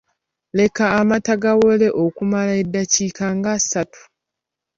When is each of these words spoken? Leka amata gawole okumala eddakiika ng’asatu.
Leka 0.57 0.85
amata 0.99 1.33
gawole 1.43 1.87
okumala 2.05 2.51
eddakiika 2.61 3.25
ng’asatu. 3.37 4.01